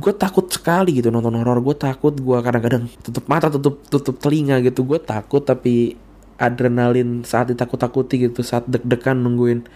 gue 0.00 0.14
takut 0.16 0.48
sekali 0.48 0.96
gitu 0.96 1.12
nonton 1.12 1.36
horor. 1.36 1.60
Gue 1.60 1.76
takut 1.76 2.16
gue 2.16 2.38
kadang-kadang 2.40 2.88
tutup 3.04 3.28
mata 3.28 3.52
tutup 3.52 3.84
tutup 3.84 4.16
telinga 4.16 4.64
gitu. 4.64 4.80
Gue 4.88 4.96
takut 4.96 5.44
tapi 5.44 6.00
adrenalin 6.40 7.20
saat 7.20 7.52
ditakut-takuti 7.52 8.32
gitu 8.32 8.40
saat 8.40 8.64
deg-degan 8.64 9.20
nungguin 9.20 9.68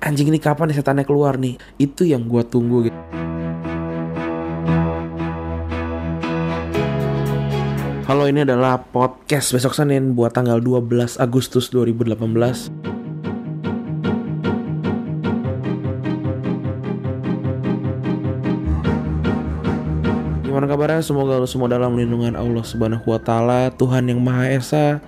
anjing 0.00 0.32
ini 0.32 0.40
kapan 0.40 0.72
nih 0.72 0.80
setannya 0.80 1.04
keluar 1.04 1.36
nih? 1.36 1.60
Itu 1.76 2.08
yang 2.08 2.24
gue 2.24 2.40
tunggu 2.48 2.88
gitu. 2.88 3.00
Halo 8.08 8.24
ini 8.32 8.48
adalah 8.48 8.80
podcast 8.80 9.52
besok 9.52 9.76
Senin 9.76 10.16
buat 10.16 10.32
tanggal 10.32 10.56
12 10.62 11.20
Agustus 11.20 11.68
2018 11.68 12.95
Gimana 20.56 20.72
kabarnya? 20.72 21.04
Semoga 21.04 21.36
lu 21.36 21.44
semua 21.44 21.68
dalam 21.68 22.00
lindungan 22.00 22.32
Allah 22.32 22.64
Subhanahu 22.64 23.04
wa 23.12 23.20
taala, 23.20 23.68
Tuhan 23.76 24.08
yang 24.08 24.24
Maha 24.24 24.56
Esa. 24.56 25.04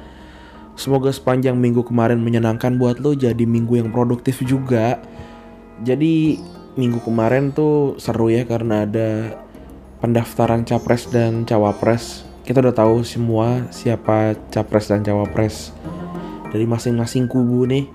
Semoga 0.76 1.08
sepanjang 1.08 1.56
minggu 1.56 1.88
kemarin 1.88 2.20
menyenangkan 2.20 2.76
buat 2.76 3.00
lo 3.00 3.16
jadi 3.16 3.48
minggu 3.48 3.80
yang 3.80 3.88
produktif 3.88 4.44
juga. 4.44 5.00
Jadi 5.80 6.36
minggu 6.76 7.00
kemarin 7.00 7.56
tuh 7.56 7.96
seru 7.96 8.28
ya 8.28 8.44
karena 8.44 8.84
ada 8.84 9.40
pendaftaran 10.04 10.68
capres 10.68 11.08
dan 11.08 11.48
cawapres. 11.48 12.28
Kita 12.44 12.60
udah 12.60 12.76
tahu 12.76 13.00
semua 13.08 13.72
siapa 13.72 14.36
capres 14.52 14.92
dan 14.92 15.00
cawapres 15.00 15.72
dari 16.52 16.68
masing-masing 16.68 17.24
kubu 17.24 17.64
nih. 17.64 17.88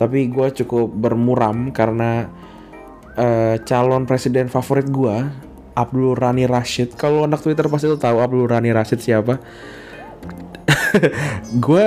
Tapi 0.00 0.32
gue 0.32 0.48
cukup 0.64 0.88
bermuram 0.96 1.76
karena 1.76 2.32
uh, 3.20 3.60
calon 3.68 4.08
presiden 4.08 4.48
favorit 4.48 4.88
gue 4.88 5.44
Abdul 5.76 6.16
Rani 6.16 6.48
Rashid. 6.48 6.96
Kalau 6.96 7.28
anak 7.28 7.44
Twitter 7.44 7.68
pasti 7.68 7.86
lo 7.86 8.00
tahu 8.00 8.16
Abdul 8.24 8.48
Rani 8.48 8.72
Rashid 8.72 9.04
siapa. 9.04 9.36
gue 11.66 11.84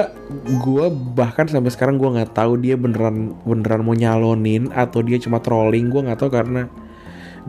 gue 0.61 0.85
bahkan 1.17 1.49
sampai 1.49 1.73
sekarang 1.73 1.97
gue 1.97 2.05
nggak 2.13 2.37
tahu 2.37 2.61
dia 2.61 2.77
beneran 2.77 3.33
beneran 3.43 3.81
mau 3.81 3.97
nyalonin 3.97 4.69
atau 4.69 5.01
dia 5.01 5.17
cuma 5.17 5.41
trolling. 5.41 5.89
Gue 5.89 6.05
nggak 6.05 6.21
tahu 6.21 6.29
karena 6.29 6.69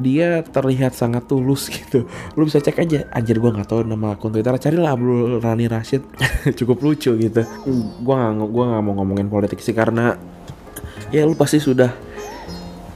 dia 0.00 0.40
terlihat 0.40 0.96
sangat 0.96 1.28
tulus 1.28 1.68
gitu. 1.76 2.08
Lu 2.34 2.48
bisa 2.48 2.64
cek 2.64 2.80
aja. 2.80 3.04
Anjir 3.12 3.36
gue 3.36 3.50
nggak 3.52 3.68
tahu 3.68 3.84
nama 3.84 4.16
akun 4.16 4.32
twitter. 4.32 4.56
Carilah 4.56 4.96
Abdul 4.96 5.44
Rani 5.44 5.68
Rashid. 5.68 6.00
Cukup 6.58 6.80
lucu 6.80 7.12
gitu. 7.20 7.44
Gue 8.00 8.14
nggak 8.16 8.48
gue 8.48 8.64
nggak 8.64 8.82
mau 8.82 8.96
ngomongin 8.96 9.28
politik 9.28 9.60
sih 9.60 9.76
karena 9.76 10.16
ya 11.12 11.28
lu 11.28 11.36
pasti 11.36 11.60
sudah 11.60 12.09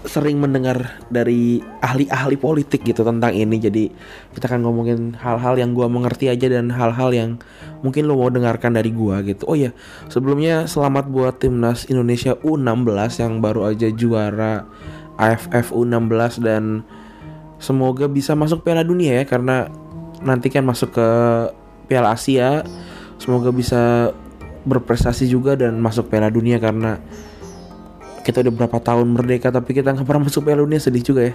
sering 0.04 0.36
mendengar 0.36 1.00
dari 1.08 1.64
ahli-ahli 1.80 2.36
politik 2.36 2.84
gitu 2.84 3.02
tentang 3.02 3.32
ini. 3.32 3.56
Jadi 3.56 3.84
kita 4.36 4.52
akan 4.52 4.60
ngomongin 4.64 5.16
hal-hal 5.16 5.56
yang 5.56 5.72
gua 5.72 5.88
mengerti 5.88 6.28
aja 6.28 6.46
dan 6.48 6.68
hal-hal 6.68 7.10
yang 7.10 7.30
mungkin 7.80 8.04
lo 8.04 8.20
mau 8.20 8.28
dengarkan 8.28 8.76
dari 8.76 8.92
gua 8.92 9.24
gitu. 9.24 9.48
Oh 9.48 9.56
ya 9.56 9.72
sebelumnya 10.12 10.68
selamat 10.68 11.08
buat 11.08 11.40
timnas 11.40 11.88
Indonesia 11.88 12.36
U16 12.44 13.20
yang 13.20 13.40
baru 13.40 13.72
aja 13.72 13.88
juara 13.92 14.68
AFF 15.16 15.72
U16 15.72 16.44
dan 16.44 16.84
semoga 17.56 18.04
bisa 18.04 18.36
masuk 18.36 18.60
Piala 18.60 18.84
Dunia 18.84 19.22
ya 19.22 19.24
karena 19.24 19.72
nanti 20.20 20.52
kan 20.52 20.68
masuk 20.68 20.92
ke 20.92 21.08
Piala 21.88 22.12
Asia. 22.12 22.64
Semoga 23.16 23.54
bisa 23.54 24.12
berprestasi 24.68 25.28
juga 25.28 25.54
dan 25.54 25.80
masuk 25.80 26.12
Piala 26.12 26.28
Dunia 26.28 26.60
karena 26.60 27.00
kita 28.24 28.40
udah 28.40 28.54
berapa 28.56 28.78
tahun 28.80 29.12
merdeka 29.12 29.52
tapi 29.52 29.76
kita 29.76 29.92
nggak 29.92 30.08
pernah 30.08 30.24
masuk 30.24 30.48
Piala 30.48 30.64
Dunia 30.64 30.80
sedih 30.80 31.04
juga 31.04 31.22
ya. 31.28 31.34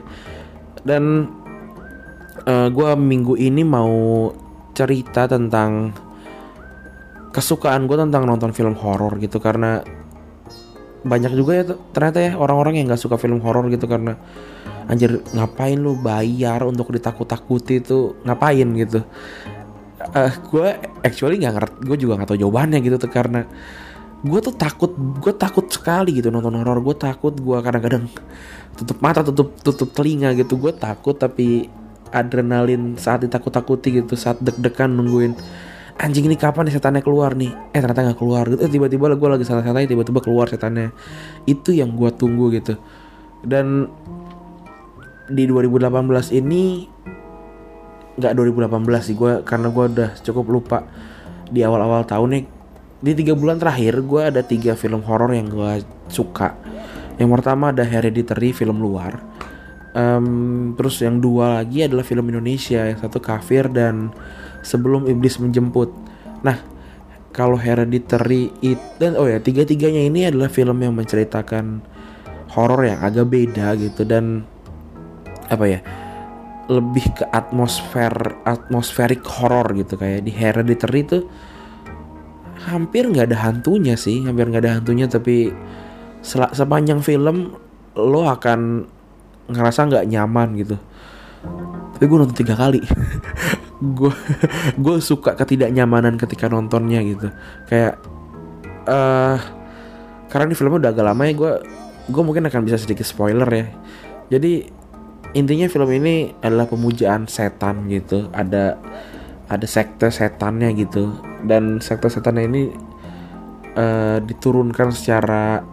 Dan 0.81 1.29
uh, 2.49 2.67
gue 2.73 2.89
minggu 2.97 3.37
ini 3.37 3.61
mau 3.61 4.31
cerita 4.73 5.29
tentang 5.29 5.93
kesukaan 7.29 7.85
gue 7.85 7.97
tentang 7.99 8.25
nonton 8.25 8.49
film 8.55 8.73
horor 8.73 9.21
gitu 9.21 9.37
karena 9.37 9.85
banyak 11.05 11.31
juga 11.31 11.51
ya 11.55 11.63
ternyata 11.95 12.19
ya 12.19 12.31
orang-orang 12.35 12.81
yang 12.81 12.91
nggak 12.91 12.99
suka 12.99 13.15
film 13.15 13.39
horor 13.39 13.71
gitu 13.71 13.87
karena 13.87 14.19
anjir 14.89 15.21
ngapain 15.31 15.77
lu 15.77 15.95
bayar 15.95 16.65
untuk 16.65 16.89
ditakut-takuti 16.91 17.79
itu? 17.79 18.17
Ngapain? 18.25 18.67
gitu. 18.75 19.05
Uh, 19.99 20.27
eh, 20.27 20.33
gue 20.49 20.67
actually 21.05 21.37
nggak 21.37 21.55
ngerti 21.55 21.77
gue 21.85 21.97
juga 22.07 22.13
nggak 22.17 22.29
tahu 22.33 22.39
jawabannya 22.39 22.79
gitu 22.81 22.97
tuh 22.97 23.11
karena 23.11 23.45
gue 24.19 24.39
tuh 24.43 24.51
takut 24.51 24.91
gue 24.95 25.33
takut 25.35 25.65
sekali 25.71 26.19
gitu 26.19 26.27
nonton 26.31 26.55
horor. 26.59 26.83
Gue 26.83 26.95
takut 26.95 27.31
gue 27.31 27.57
kadang-kadang 27.63 28.07
tutup 28.75 28.99
mata 28.99 29.23
tutup 29.23 29.55
tutup 29.63 29.89
telinga 29.95 30.35
gitu. 30.35 30.59
Gue 30.59 30.75
takut 30.75 31.15
tapi 31.15 31.71
adrenalin 32.09 32.97
saat 32.97 33.23
ditakut-takuti 33.23 34.01
gitu 34.01 34.17
saat 34.17 34.41
deg-degan 34.41 34.89
nungguin 34.89 35.37
anjing 35.99 36.25
ini 36.25 36.39
kapan 36.39 36.65
nih 36.65 36.79
setannya 36.79 37.03
keluar 37.03 37.35
nih? 37.35 37.51
Eh 37.75 37.79
ternyata 37.83 38.11
nggak 38.11 38.19
keluar 38.19 38.47
gitu. 38.47 38.59
Eh, 38.63 38.71
tiba-tiba 38.71 39.11
gue 39.13 39.29
lagi 39.29 39.43
santai-santai 39.43 39.85
tiba-tiba 39.85 40.23
keluar 40.23 40.47
setannya. 40.47 40.95
Itu 41.43 41.75
yang 41.75 41.93
gue 41.99 42.09
tunggu 42.15 42.55
gitu. 42.55 42.79
Dan 43.43 43.91
di 45.29 45.43
2018 45.45 46.39
ini 46.39 46.87
nggak 48.19 48.33
2018 48.35 48.99
sih 49.05 49.15
gue 49.15 49.33
karena 49.47 49.67
gue 49.71 49.85
udah 49.95 50.09
cukup 50.19 50.45
lupa 50.49 50.79
di 51.47 51.63
awal-awal 51.63 52.03
tahun 52.03 52.29
nih 52.35 52.43
di 52.99 53.15
tiga 53.15 53.31
bulan 53.31 53.55
terakhir 53.55 54.03
gue 54.03 54.21
ada 54.27 54.41
tiga 54.43 54.75
film 54.75 54.99
horor 55.07 55.31
yang 55.31 55.47
gue 55.47 55.83
suka. 56.11 56.55
Yang 57.19 57.29
pertama 57.39 57.71
ada 57.71 57.83
Hereditary 57.83 58.51
film 58.51 58.79
luar. 58.79 59.19
Um, 59.95 60.77
terus 60.77 61.01
yang 61.01 61.17
dua 61.19 61.59
lagi 61.59 61.83
adalah 61.83 62.05
film 62.05 62.29
Indonesia 62.29 62.85
yang 62.85 62.99
satu 62.99 63.19
kafir 63.19 63.67
dan 63.71 64.11
sebelum 64.63 65.07
iblis 65.07 65.39
menjemput. 65.39 65.91
Nah 66.43 66.59
kalau 67.31 67.55
Hereditary 67.55 68.51
itu 68.59 69.05
oh 69.15 69.27
ya 69.27 69.39
tiga 69.39 69.63
tiganya 69.63 70.03
ini 70.03 70.27
adalah 70.27 70.51
film 70.51 70.79
yang 70.83 70.93
menceritakan 70.95 71.83
horor 72.51 72.83
yang 72.83 72.99
agak 72.99 73.29
beda 73.31 73.77
gitu 73.79 74.03
dan 74.03 74.43
apa 75.49 75.65
ya 75.65 75.79
lebih 76.69 77.17
ke 77.17 77.25
atmosfer 77.33 78.13
atmosferik 78.45 79.23
horor 79.25 79.71
gitu. 79.73 79.97
Kayak 79.97 80.21
di 80.27 80.31
Hereditary 80.35 81.01
itu 81.07 81.19
hampir 82.67 83.07
nggak 83.07 83.31
ada 83.31 83.37
hantunya 83.47 83.95
sih 83.95 84.27
hampir 84.27 84.51
nggak 84.51 84.63
ada 84.67 84.73
hantunya 84.81 85.07
tapi 85.07 85.53
sepanjang 86.25 86.99
film 86.99 87.55
lo 87.95 88.21
akan 88.27 88.83
ngerasa 89.49 89.79
nggak 89.89 90.07
nyaman 90.07 90.49
gitu. 90.59 90.75
Tapi 91.95 92.03
gue 92.05 92.17
nonton 92.19 92.37
tiga 92.37 92.55
kali. 92.55 92.83
Gue 93.79 94.11
gue 94.75 94.95
suka 94.99 95.39
ketidaknyamanan 95.39 96.19
ketika 96.19 96.51
nontonnya 96.51 96.99
gitu. 96.99 97.31
Kayak 97.71 97.95
uh, 98.83 99.39
karena 100.27 100.51
ini 100.51 100.55
filmnya 100.59 100.83
udah 100.83 100.91
agak 100.91 101.05
lama 101.07 101.23
ya 101.23 101.31
gue 101.31 101.53
gue 102.11 102.23
mungkin 102.27 102.43
akan 102.51 102.67
bisa 102.67 102.75
sedikit 102.75 103.07
spoiler 103.07 103.47
ya. 103.47 103.71
Jadi 104.35 104.67
intinya 105.31 105.71
film 105.71 105.87
ini 105.95 106.35
adalah 106.43 106.67
pemujaan 106.67 107.31
setan 107.31 107.87
gitu. 107.87 108.27
Ada 108.35 108.75
ada 109.47 109.65
sekte 109.65 110.11
setannya 110.11 110.75
gitu 110.75 111.28
dan 111.45 111.79
sekte 111.79 112.11
setannya 112.11 112.43
ini 112.47 112.63
uh, 113.75 114.17
diturunkan 114.23 114.89
secara 114.91 115.63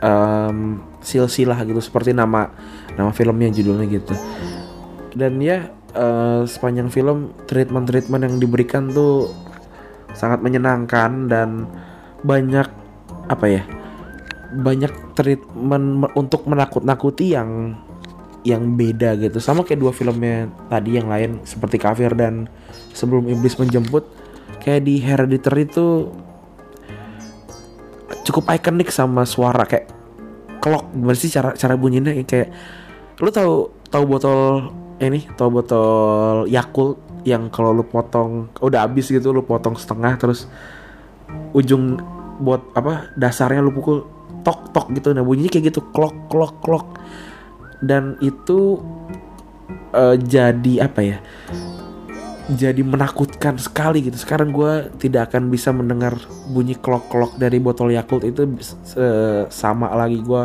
um, 0.00 0.80
silsilah 1.04 1.60
gitu 1.68 1.80
seperti 1.84 2.16
nama 2.16 2.48
nama 2.96 3.10
filmnya 3.12 3.52
judulnya 3.52 3.86
gitu. 3.88 4.14
Dan 5.14 5.38
ya 5.38 5.70
uh, 5.94 6.42
sepanjang 6.44 6.90
film 6.90 7.32
treatment 7.46 7.86
treatment 7.86 8.22
yang 8.26 8.36
diberikan 8.40 8.90
tuh 8.90 9.30
sangat 10.14 10.40
menyenangkan 10.40 11.26
dan 11.26 11.66
banyak 12.22 12.66
apa 13.26 13.46
ya 13.50 13.62
banyak 14.54 14.92
treatment 15.18 16.06
untuk 16.14 16.46
menakut-nakuti 16.46 17.34
yang 17.34 17.74
yang 18.44 18.76
beda 18.76 19.16
gitu. 19.18 19.40
Sama 19.40 19.64
kayak 19.64 19.80
dua 19.80 19.92
filmnya 19.96 20.46
tadi 20.68 21.00
yang 21.00 21.08
lain 21.08 21.42
seperti 21.42 21.80
Kafir 21.80 22.12
dan 22.14 22.46
sebelum 22.92 23.26
iblis 23.26 23.56
menjemput 23.56 24.04
kayak 24.64 24.82
di 24.88 24.96
Hereditary 25.04 25.68
itu 25.68 26.08
cukup 28.24 28.48
ikonik 28.56 28.88
sama 28.88 29.28
suara 29.28 29.68
kayak 29.68 29.92
clock. 30.64 30.88
Gimana 30.96 31.14
cara 31.14 31.50
cara 31.52 31.74
bunyinya? 31.76 32.16
Kayak 32.24 32.48
lu 33.20 33.28
tahu 33.28 33.68
tahu 33.92 34.04
botol 34.08 34.72
ini? 35.04 35.28
Tahu 35.36 35.48
botol 35.52 36.48
Yakult 36.48 36.96
yang 37.28 37.52
kalau 37.52 37.76
lu 37.76 37.84
potong 37.84 38.48
udah 38.60 38.88
habis 38.88 39.08
gitu 39.08 39.32
lu 39.32 39.40
potong 39.44 39.76
setengah 39.76 40.16
terus 40.20 40.44
ujung 41.56 41.96
buat 42.40 42.60
apa 42.76 43.12
dasarnya 43.16 43.64
lu 43.64 43.72
pukul 43.76 44.08
tok 44.40 44.72
tok 44.72 44.88
gitu. 44.96 45.12
Nah 45.12 45.20
bunyinya 45.20 45.52
kayak 45.52 45.68
gitu 45.68 45.84
clock 45.92 46.16
clock 46.32 46.56
clock. 46.64 46.86
Dan 47.84 48.16
itu 48.24 48.80
uh, 49.92 50.16
jadi 50.16 50.88
apa 50.88 51.00
ya 51.04 51.18
jadi 52.52 52.84
menakutkan 52.84 53.56
sekali 53.56 54.04
gitu. 54.04 54.20
Sekarang 54.20 54.52
gue 54.52 54.92
tidak 55.00 55.32
akan 55.32 55.48
bisa 55.48 55.72
mendengar 55.72 56.12
bunyi 56.52 56.76
klok 56.76 57.08
klok 57.08 57.32
dari 57.40 57.56
botol 57.56 57.88
Yakult 57.88 58.28
itu 58.28 58.44
sama 59.48 59.88
lagi. 59.96 60.20
Gue 60.20 60.44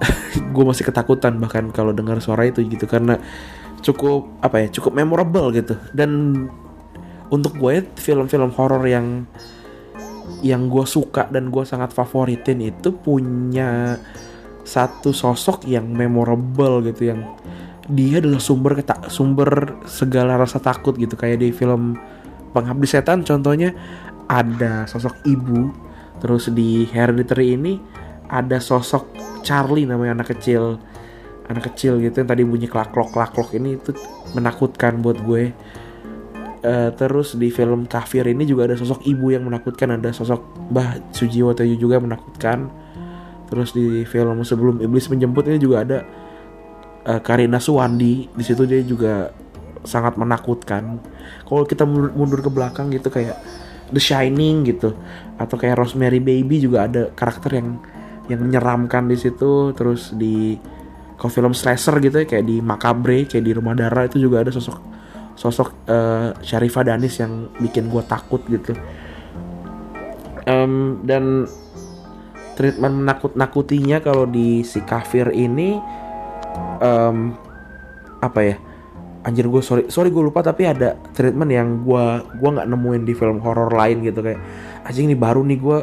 gue 0.54 0.64
masih 0.64 0.86
ketakutan 0.86 1.36
bahkan 1.42 1.74
kalau 1.74 1.90
dengar 1.90 2.22
suara 2.22 2.46
itu 2.46 2.62
gitu 2.62 2.86
karena 2.86 3.18
cukup 3.82 4.28
apa 4.38 4.62
ya 4.62 4.68
cukup 4.70 4.94
memorable 4.94 5.50
gitu. 5.50 5.74
Dan 5.90 6.46
untuk 7.30 7.58
gue 7.58 7.82
film-film 7.98 8.54
horor 8.54 8.86
yang 8.86 9.26
yang 10.46 10.70
gue 10.70 10.86
suka 10.86 11.26
dan 11.26 11.50
gue 11.50 11.66
sangat 11.66 11.90
favoritin 11.90 12.62
itu 12.62 12.94
punya 12.94 13.98
satu 14.62 15.10
sosok 15.10 15.66
yang 15.66 15.90
memorable 15.90 16.86
gitu 16.86 17.10
yang 17.10 17.26
dia 17.90 18.22
adalah 18.22 18.38
sumber 18.38 18.80
sumber 19.10 19.76
segala 19.84 20.38
rasa 20.38 20.62
takut 20.62 20.94
gitu. 20.96 21.18
Kayak 21.18 21.42
di 21.42 21.50
film 21.50 21.98
Pengabdi 22.50 22.86
Setan 22.86 23.22
contohnya 23.22 23.74
ada 24.30 24.86
sosok 24.86 25.26
ibu 25.26 25.70
terus 26.22 26.52
di 26.52 26.86
Hereditary 26.86 27.58
ini 27.58 27.80
ada 28.30 28.62
sosok 28.62 29.10
Charlie 29.42 29.88
namanya 29.88 30.22
anak 30.22 30.36
kecil 30.36 30.78
anak 31.50 31.74
kecil 31.74 31.98
gitu 31.98 32.22
yang 32.22 32.30
tadi 32.30 32.46
bunyi 32.46 32.70
klaklok 32.70 33.10
klaklok 33.10 33.50
ini 33.58 33.74
itu 33.74 33.90
menakutkan 34.38 35.02
buat 35.02 35.18
gue. 35.26 35.50
Uh, 36.60 36.92
terus 36.92 37.40
di 37.40 37.48
film 37.48 37.88
Kafir 37.88 38.28
ini 38.28 38.44
juga 38.44 38.68
ada 38.68 38.76
sosok 38.76 39.00
ibu 39.08 39.32
yang 39.32 39.48
menakutkan 39.48 39.96
ada 39.96 40.12
sosok 40.12 40.44
Mbah 40.70 41.10
Sujiwo 41.10 41.56
juga 41.56 41.98
menakutkan. 41.98 42.70
Terus 43.50 43.74
di 43.74 44.06
film 44.06 44.46
sebelum 44.46 44.78
iblis 44.78 45.10
menjemput 45.10 45.50
ini 45.50 45.58
juga 45.58 45.82
ada 45.82 45.98
uh, 47.06 47.20
Karina 47.20 47.62
Suwandi 47.62 48.28
di 48.28 48.44
situ 48.44 48.64
dia 48.68 48.82
juga 48.84 49.30
sangat 49.84 50.20
menakutkan. 50.20 51.00
Kalau 51.48 51.64
kita 51.64 51.88
mundur, 51.88 52.44
ke 52.44 52.50
belakang 52.52 52.92
gitu 52.92 53.08
kayak 53.08 53.36
The 53.90 54.00
Shining 54.02 54.68
gitu 54.68 54.94
atau 55.40 55.56
kayak 55.56 55.80
Rosemary 55.80 56.20
Baby 56.20 56.60
juga 56.62 56.86
ada 56.86 57.10
karakter 57.10 57.58
yang 57.58 57.80
yang 58.28 58.40
menyeramkan 58.44 59.08
di 59.08 59.16
situ. 59.16 59.72
Terus 59.72 60.14
di 60.14 60.60
kalau 61.16 61.32
film 61.32 61.52
slasher 61.52 61.96
gitu 62.00 62.24
ya 62.24 62.26
kayak 62.28 62.44
di 62.48 62.64
Makabre 62.64 63.28
kayak 63.28 63.44
di 63.44 63.52
Rumah 63.52 63.74
Darah 63.76 64.08
itu 64.08 64.16
juga 64.16 64.40
ada 64.40 64.52
sosok 64.52 64.80
sosok 65.36 65.68
uh, 65.88 66.36
Syarifah 66.40 66.84
Danis 66.84 67.16
yang 67.20 67.48
bikin 67.60 67.88
gue 67.88 68.04
takut 68.04 68.44
gitu. 68.48 68.76
Um, 70.48 71.04
dan 71.04 71.48
treatment 72.56 73.04
menakut-nakutinya 73.04 74.04
kalau 74.04 74.28
di 74.28 74.60
si 74.64 74.84
kafir 74.84 75.32
ini 75.32 75.80
um, 76.82 77.34
apa 78.20 78.40
ya? 78.42 78.56
Anjir 79.20 79.46
gue 79.52 79.60
sorry 79.60 79.92
sorry 79.92 80.08
gue 80.08 80.24
lupa 80.24 80.40
tapi 80.40 80.64
ada 80.64 80.96
treatment 81.12 81.52
yang 81.52 81.84
gue 81.84 82.04
gua 82.40 82.50
nggak 82.56 82.68
nemuin 82.72 83.02
di 83.04 83.12
film 83.12 83.36
horor 83.44 83.68
lain 83.68 84.00
gitu 84.00 84.24
kayak 84.24 84.40
anjing 84.88 85.12
ini 85.12 85.16
baru 85.16 85.44
nih 85.44 85.60
gue 85.60 85.78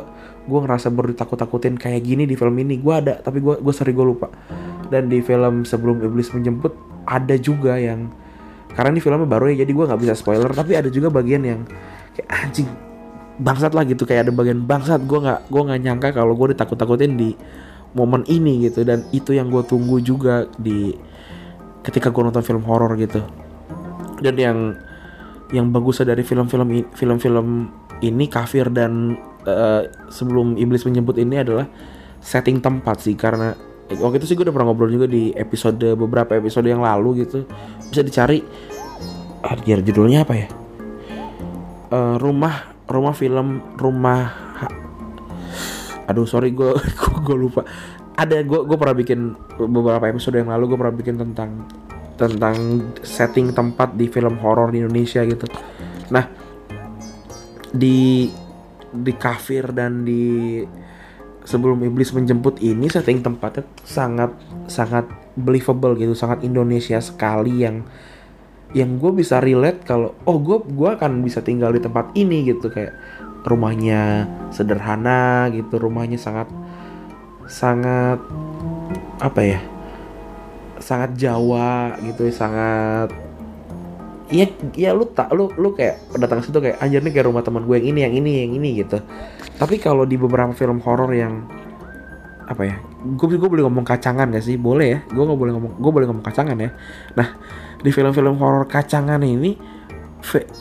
gue 0.47 0.59
ngerasa 0.65 0.89
baru 0.89 1.13
ditakut-takutin 1.13 1.77
kayak 1.77 2.01
gini 2.01 2.25
di 2.25 2.33
film 2.33 2.57
ini. 2.57 2.81
Gue 2.81 2.97
ada 2.97 3.21
tapi 3.21 3.43
gue 3.43 3.61
gue 3.61 3.73
sorry 3.75 3.93
gue 3.93 4.05
lupa. 4.05 4.31
Dan 4.87 5.11
di 5.11 5.19
film 5.21 5.67
sebelum 5.67 6.01
iblis 6.01 6.31
menjemput 6.33 6.73
ada 7.07 7.35
juga 7.37 7.75
yang 7.77 8.09
karena 8.77 8.93
ini 8.93 9.01
filmnya 9.01 9.25
baru 9.25 9.49
ya 9.49 9.65
jadi 9.65 9.71
gue 9.73 9.85
nggak 9.89 10.01
bisa 10.05 10.13
spoiler 10.13 10.53
tapi 10.53 10.77
ada 10.77 10.91
juga 10.93 11.09
bagian 11.09 11.41
yang 11.41 11.65
kayak 12.13 12.29
anjing 12.29 12.69
bangsat 13.41 13.73
lah 13.73 13.81
gitu 13.89 14.05
kayak 14.05 14.29
ada 14.29 14.33
bagian 14.33 14.61
bangsat 14.69 15.01
gue 15.01 15.17
nggak 15.17 15.49
gue 15.49 15.61
nggak 15.65 15.79
nyangka 15.81 16.09
kalau 16.13 16.37
gue 16.37 16.53
ditakut-takutin 16.53 17.17
di 17.17 17.33
momen 17.95 18.27
ini 18.27 18.67
gitu 18.67 18.83
dan 18.83 19.07
itu 19.15 19.31
yang 19.35 19.47
gue 19.47 19.63
tunggu 19.63 20.01
juga 20.03 20.49
di 20.59 20.91
ketika 21.85 22.11
gue 22.11 22.23
nonton 22.23 22.43
film 22.43 22.63
horor 22.67 22.97
gitu. 22.99 23.23
Dan 24.19 24.35
yang 24.35 24.57
yang 25.55 25.71
bagus 25.71 26.03
dari 26.03 26.25
film-film 26.27 26.91
film-film 26.91 27.71
ini 28.03 28.25
kafir 28.27 28.67
dan 28.67 29.15
uh, 29.47 29.87
sebelum 30.11 30.59
iblis 30.59 30.83
menyebut 30.83 31.15
ini 31.15 31.39
adalah 31.39 31.65
setting 32.19 32.59
tempat 32.59 32.99
sih 32.99 33.15
karena 33.15 33.55
waktu 33.95 34.19
itu 34.19 34.27
sih 34.27 34.35
gue 34.35 34.43
udah 34.43 34.51
pernah 34.51 34.67
ngobrol 34.67 34.91
juga 34.91 35.07
di 35.07 35.31
episode 35.31 35.95
beberapa 35.95 36.35
episode 36.35 36.67
yang 36.67 36.83
lalu 36.83 37.23
gitu. 37.23 37.47
Bisa 37.87 38.03
dicari 38.03 38.43
ah, 39.47 39.55
judulnya 39.55 40.27
apa 40.27 40.33
ya? 40.35 40.47
Uh, 41.87 42.19
rumah 42.19 42.75
rumah 42.91 43.15
film 43.15 43.63
rumah 43.79 44.46
aduh 46.07 46.25
sorry 46.25 46.55
gue 46.55 46.71
gue 47.27 47.37
lupa 47.37 47.67
ada 48.17 48.41
gue 48.41 48.59
gue 48.65 48.77
pernah 48.79 48.97
bikin 48.97 49.37
beberapa 49.59 50.09
episode 50.09 50.41
yang 50.41 50.49
lalu 50.49 50.73
gue 50.73 50.77
pernah 50.79 50.95
bikin 50.95 51.15
tentang 51.21 51.67
tentang 52.17 52.57
setting 53.05 53.53
tempat 53.53 53.93
di 53.93 54.09
film 54.09 54.41
horor 54.41 54.73
di 54.73 54.81
Indonesia 54.81 55.21
gitu. 55.23 55.45
Nah 56.09 56.25
di 57.69 58.27
di 58.89 59.13
kafir 59.13 59.69
dan 59.69 60.01
di 60.01 60.57
sebelum 61.45 61.79
iblis 61.85 62.11
menjemput 62.11 62.59
ini 62.59 62.89
setting 62.89 63.21
tempatnya 63.21 63.63
sangat 63.85 64.33
sangat 64.65 65.05
believable 65.37 65.93
gitu, 65.95 66.17
sangat 66.17 66.41
Indonesia 66.43 66.97
sekali 66.97 67.63
yang 67.63 67.85
yang 68.75 68.99
gue 68.99 69.15
bisa 69.15 69.39
relate 69.39 69.87
kalau 69.87 70.11
oh 70.27 70.41
gue 70.43 70.59
gue 70.59 70.89
akan 70.91 71.23
bisa 71.23 71.39
tinggal 71.39 71.71
di 71.71 71.79
tempat 71.79 72.11
ini 72.19 72.51
gitu 72.51 72.67
kayak 72.67 72.91
rumahnya 73.47 74.27
sederhana 74.51 75.47
gitu, 75.55 75.79
rumahnya 75.79 76.19
sangat 76.19 76.51
sangat 77.47 78.19
apa 79.23 79.41
ya 79.41 79.59
sangat 80.83 81.15
Jawa 81.17 81.95
gitu 82.03 82.27
sangat 82.29 83.09
Iya, 84.27 84.51
ya 84.75 84.91
lu 84.91 85.07
tak 85.07 85.31
lu 85.31 85.47
lu 85.55 85.71
kayak 85.71 86.19
datang 86.19 86.43
situ 86.43 86.59
kayak 86.59 86.83
anjir 86.83 86.99
nih 86.99 87.15
kayak 87.15 87.31
rumah 87.31 87.47
teman 87.47 87.63
gue 87.63 87.79
yang 87.79 87.95
ini, 87.95 87.99
yang 88.03 88.15
ini, 88.19 88.31
yang 88.43 88.51
ini 88.59 88.69
gitu. 88.83 88.99
Tapi 89.55 89.79
kalau 89.79 90.03
di 90.03 90.19
beberapa 90.19 90.51
film 90.51 90.83
horor 90.83 91.15
yang 91.15 91.47
apa 92.43 92.59
ya? 92.67 92.75
Gue 93.15 93.39
gue 93.39 93.47
boleh 93.47 93.63
ngomong 93.63 93.87
kacangan 93.87 94.27
gak 94.35 94.43
sih? 94.43 94.59
Boleh 94.59 94.87
ya. 94.91 94.99
Gue 95.07 95.23
nggak 95.23 95.39
boleh 95.39 95.53
ngomong 95.55 95.71
gue 95.79 95.91
boleh 95.95 96.05
ngomong 96.11 96.25
kacangan 96.27 96.59
ya. 96.59 96.75
Nah, 97.15 97.39
di 97.79 97.87
film-film 97.87 98.35
horor 98.35 98.67
kacangan 98.67 99.23
ini 99.23 99.55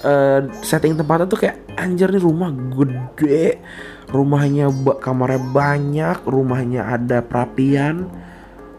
uh, 0.04 0.40
setting 0.62 0.94
tempatnya 0.94 1.26
tuh 1.26 1.40
kayak 1.40 1.56
anjir 1.76 2.08
nih 2.12 2.22
rumah 2.22 2.50
gede. 2.52 3.60
Rumahnya 4.06 4.70
kamarnya 5.02 5.40
banyak 5.50 6.18
rumahnya 6.24 6.86
ada 6.86 7.20
perapian. 7.24 8.06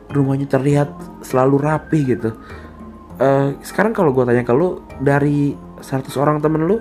Rumahnya 0.07 0.47
terlihat 0.47 0.89
selalu 1.25 1.55
rapi 1.59 1.99
gitu. 2.15 2.31
Uh, 3.17 3.57
sekarang 3.65 3.91
kalau 3.97 4.13
gue 4.13 4.23
tanya 4.23 4.45
ke 4.45 4.53
lu 4.53 4.79
dari 5.01 5.57
100 5.81 6.05
orang 6.21 6.37
temen 6.37 6.69
lu 6.69 6.77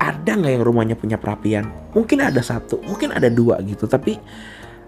ada 0.00 0.30
nggak 0.32 0.52
yang 0.54 0.64
rumahnya 0.64 0.96
punya 0.96 1.20
perapian? 1.20 1.68
Mungkin 1.92 2.24
ada 2.24 2.40
satu 2.40 2.80
mungkin 2.86 3.12
ada 3.12 3.28
dua 3.28 3.60
gitu 3.66 3.84
tapi 3.84 4.16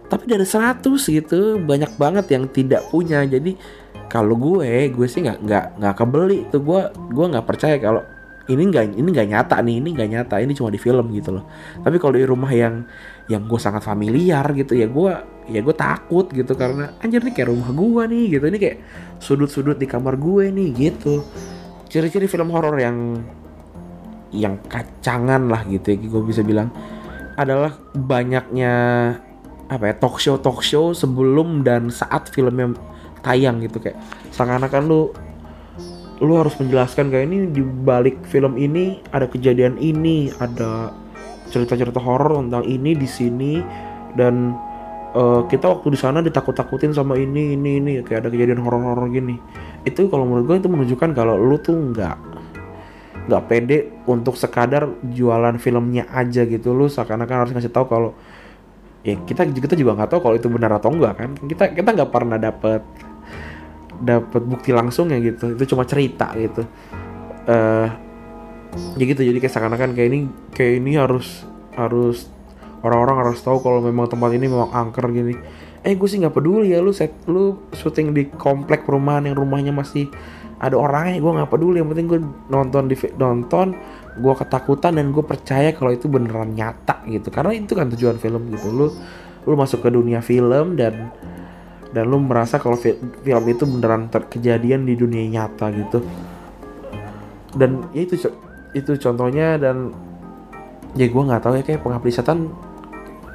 tapi 0.09 0.25
dari 0.29 0.45
100 0.45 0.85
gitu 0.89 1.61
banyak 1.61 1.93
banget 2.01 2.27
yang 2.33 2.45
tidak 2.49 2.87
punya. 2.89 3.25
Jadi 3.29 3.57
kalau 4.13 4.37
gue 4.37 4.93
gue 4.93 5.07
sih 5.09 5.25
nggak 5.25 5.39
nggak 5.41 5.65
nggak 5.81 5.95
kebeli 5.97 6.39
tuh. 6.53 6.61
Gue 6.61 6.85
gue 6.93 7.27
nggak 7.33 7.47
percaya 7.49 7.81
kalau 7.81 8.05
ini 8.53 8.69
nggak 8.69 9.01
ini 9.01 9.09
nggak 9.09 9.29
nyata 9.33 9.57
nih 9.65 9.81
ini 9.81 9.89
nggak 9.97 10.11
nyata 10.13 10.37
ini 10.45 10.53
cuma 10.53 10.69
di 10.69 10.77
film 10.77 11.09
gitu 11.17 11.33
loh. 11.33 11.49
Tapi 11.81 11.97
kalau 11.97 12.21
di 12.21 12.29
rumah 12.29 12.53
yang 12.53 12.85
yang 13.33 13.49
gue 13.49 13.57
sangat 13.57 13.81
familiar 13.81 14.45
gitu 14.53 14.77
ya 14.77 14.85
gue 14.85 15.13
ya 15.49 15.61
gue 15.65 15.75
takut 15.75 16.29
gitu 16.29 16.53
karena 16.53 16.93
anjir 17.01 17.25
nih 17.25 17.33
kayak 17.33 17.49
rumah 17.57 17.73
gue 17.73 18.03
nih 18.13 18.25
gitu. 18.37 18.45
Ini 18.53 18.59
kayak 18.61 18.79
sudut-sudut 19.17 19.81
di 19.81 19.89
kamar 19.89 20.21
gue 20.21 20.53
nih 20.53 20.69
gitu. 20.77 21.25
Ciri-ciri 21.89 22.29
film 22.29 22.53
horor 22.53 22.77
yang 22.77 23.17
yang 24.33 24.61
kacangan 24.69 25.49
lah 25.49 25.65
gitu 25.69 25.93
ya 25.93 25.97
gue 26.09 26.23
bisa 26.25 26.41
bilang 26.41 26.73
adalah 27.37 27.77
banyaknya 27.97 28.73
apa 29.69 29.85
ya 29.89 29.95
talk 29.97 30.21
show 30.21 30.37
talk 30.37 30.61
show 30.61 30.93
sebelum 30.93 31.65
dan 31.65 31.89
saat 31.89 32.29
filmnya 32.33 32.77
tayang 33.23 33.63
gitu 33.63 33.79
kayak 33.79 33.99
seakan-akan 34.35 34.83
lu 34.85 35.01
lu 36.23 36.39
harus 36.39 36.55
menjelaskan 36.55 37.11
kayak 37.11 37.27
ini 37.27 37.39
di 37.51 37.63
balik 37.67 38.23
film 38.31 38.55
ini 38.55 39.03
ada 39.11 39.27
kejadian 39.27 39.75
ini, 39.83 40.31
ada 40.39 40.95
cerita-cerita 41.51 41.99
horor 41.99 42.39
tentang 42.47 42.63
ini 42.63 42.95
di 42.95 43.09
sini 43.11 43.59
dan 44.15 44.55
uh, 45.19 45.43
kita 45.51 45.67
waktu 45.67 45.91
di 45.91 45.99
sana 45.99 46.23
ditakut-takutin 46.23 46.95
sama 46.95 47.19
ini 47.19 47.59
ini 47.59 47.83
ini 47.83 47.91
kayak 48.07 48.27
ada 48.27 48.31
kejadian 48.31 48.63
horor-horor 48.63 49.11
gini. 49.11 49.35
Itu 49.83 50.07
kalau 50.07 50.31
menurut 50.31 50.47
gue 50.47 50.57
itu 50.63 50.71
menunjukkan 50.71 51.11
kalau 51.11 51.35
lu 51.35 51.59
tuh 51.59 51.75
nggak 51.75 52.17
nggak 53.23 53.43
pede 53.47 53.79
untuk 54.07 54.35
sekadar 54.35 54.91
jualan 55.15 55.55
filmnya 55.63 56.11
aja 56.11 56.43
gitu 56.43 56.75
lu 56.75 56.91
seakan-akan 56.91 57.47
harus 57.47 57.53
ngasih 57.55 57.71
tahu 57.71 57.87
kalau 57.87 58.11
ya 59.07 59.15
kita 59.15 59.47
kita 59.47 59.79
juga 59.79 59.95
nggak 59.95 60.11
tahu 60.11 60.21
kalau 60.27 60.35
itu 60.35 60.51
benar 60.51 60.75
atau 60.75 60.91
enggak 60.91 61.23
kan 61.23 61.31
kita 61.47 61.71
kita 61.71 61.95
nggak 61.95 62.11
pernah 62.11 62.35
dapet 62.35 62.83
dapat 64.03 64.43
bukti 64.43 64.75
langsung 64.75 65.09
ya 65.15 65.23
gitu. 65.23 65.55
Itu 65.55 65.65
cuma 65.73 65.87
cerita 65.87 66.35
gitu. 66.35 66.67
Uh, 67.47 67.87
ya 68.97 69.05
gitu 69.05 69.21
jadi 69.21 69.37
kayak 69.37 69.53
seakan-akan 69.53 69.93
kayak 69.93 70.09
ini 70.09 70.19
kayak 70.55 70.73
ini 70.81 70.97
harus 70.97 71.45
harus 71.77 72.31
orang-orang 72.83 73.27
harus 73.27 73.39
tahu 73.41 73.61
kalau 73.61 73.85
memang 73.85 74.11
tempat 74.11 74.35
ini 74.35 74.51
memang 74.51 74.71
angker 74.75 75.07
gini. 75.15 75.39
Eh 75.83 75.99
gue 75.99 76.09
sih 76.09 76.19
nggak 76.23 76.35
peduli 76.35 76.75
ya 76.75 76.79
lu 76.79 76.95
set 76.95 77.15
lu 77.27 77.59
syuting 77.75 78.15
di 78.15 78.31
komplek 78.31 78.87
perumahan 78.87 79.27
yang 79.27 79.37
rumahnya 79.39 79.75
masih 79.75 80.07
ada 80.63 80.79
orangnya 80.79 81.19
gue 81.19 81.33
nggak 81.43 81.51
peduli. 81.51 81.83
Yang 81.83 81.89
penting 81.95 82.07
gue 82.11 82.21
nonton 82.51 82.83
di 82.91 82.97
nonton 83.19 83.67
gue 84.13 84.35
ketakutan 84.37 84.93
dan 84.99 85.11
gue 85.11 85.25
percaya 85.25 85.75
kalau 85.75 85.91
itu 85.91 86.07
beneran 86.07 86.55
nyata 86.55 87.03
gitu. 87.07 87.29
Karena 87.31 87.53
itu 87.55 87.73
kan 87.75 87.91
tujuan 87.91 88.17
film 88.19 88.51
gitu. 88.51 88.67
Lu 88.71 88.87
lu 89.43 89.55
masuk 89.59 89.83
ke 89.83 89.91
dunia 89.91 90.23
film 90.23 90.79
dan 90.79 91.11
dan 91.93 92.09
lu 92.09 92.19
merasa 92.19 92.57
kalau 92.57 92.77
fi- 92.77 92.97
film 92.97 93.45
itu 93.49 93.65
beneran 93.69 94.09
terkejadian 94.09 94.89
di 94.89 94.97
dunia 94.97 95.25
nyata 95.29 95.69
gitu. 95.73 96.01
Dan 97.53 97.89
ya 97.93 98.09
itu 98.09 98.17
itu 98.73 98.91
contohnya 98.97 99.61
dan 99.61 99.93
ya 100.97 101.07
gue 101.09 101.23
nggak 101.23 101.43
tahu 101.45 101.61
ya 101.61 101.65
kayak 101.65 101.85
pengabdi 101.85 102.13
setan 102.13 102.49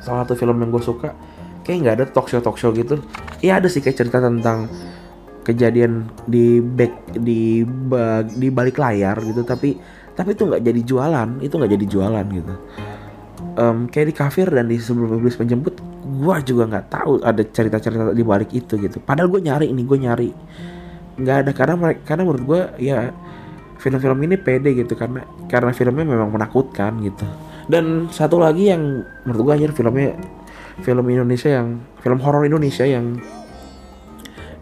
salah 0.01 0.25
satu 0.25 0.33
film 0.33 0.57
yang 0.61 0.73
gue 0.73 0.81
suka 0.81 1.13
kayak 1.61 1.77
nggak 1.85 1.95
ada 2.01 2.05
talk 2.09 2.27
show 2.29 2.41
talk 2.41 2.57
show 2.57 2.73
gitu. 2.73 2.97
Ya 3.45 3.61
ada 3.61 3.69
sih 3.69 3.81
kayak 3.81 3.97
cerita 4.01 4.17
tentang 4.17 4.65
kejadian 5.47 6.11
di 6.27 6.59
back 6.59 7.15
di 7.23 7.63
ba- 7.63 8.27
di 8.27 8.51
balik 8.51 8.75
layar 8.75 9.15
gitu 9.23 9.47
tapi 9.47 9.79
tapi 10.11 10.35
itu 10.35 10.43
nggak 10.43 10.59
jadi 10.59 10.81
jualan 10.83 11.29
itu 11.39 11.53
nggak 11.55 11.71
jadi 11.71 11.85
jualan 11.87 12.25
gitu 12.35 12.53
Em, 13.37 13.85
kayak 13.85 14.07
di 14.09 14.15
kafir 14.17 14.47
dan 14.49 14.65
di 14.65 14.81
sebelum 14.81 15.21
iblis 15.21 15.37
menjemput 15.37 15.77
gua 16.21 16.41
juga 16.41 16.65
nggak 16.65 16.85
tahu 16.89 17.21
ada 17.21 17.41
cerita-cerita 17.45 18.13
di 18.13 18.25
balik 18.25 18.49
itu 18.53 18.77
gitu. 18.81 18.97
Padahal 18.97 19.29
gue 19.29 19.41
nyari 19.45 19.69
ini 19.69 19.81
gue 19.85 19.97
nyari. 19.97 20.29
Nggak 21.21 21.37
ada 21.45 21.51
karena 21.53 21.75
mereka 21.77 22.01
karena 22.05 22.21
menurut 22.25 22.43
gue 22.45 22.61
ya 22.81 23.13
film-film 23.77 24.17
ini 24.25 24.41
pede 24.41 24.73
gitu 24.73 24.97
karena 24.97 25.21
karena 25.45 25.69
filmnya 25.69 26.05
memang 26.05 26.33
menakutkan 26.33 26.97
gitu. 27.05 27.25
Dan 27.69 28.09
satu 28.09 28.41
lagi 28.41 28.73
yang 28.73 29.05
menurut 29.25 29.41
gue 29.45 29.53
anjir 29.53 29.71
filmnya 29.73 30.17
film 30.81 31.05
Indonesia 31.09 31.49
yang 31.49 31.81
film 32.01 32.17
horor 32.21 32.45
Indonesia 32.45 32.85
yang 32.85 33.21